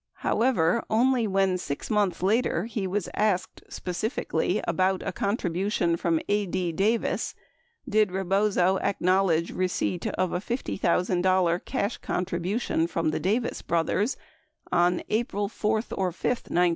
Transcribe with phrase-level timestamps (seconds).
[0.23, 6.19] 71 However, only when 6 months later he was asked specifically about a contribution from
[6.27, 6.47] A.
[6.47, 6.71] D.
[6.71, 7.35] Davis,
[7.87, 14.17] did Rebozo acknowledge receipt of a $50,000 cash contribution from the Davis brothers
[14.71, 16.69] on "April 4 or 5," 1972.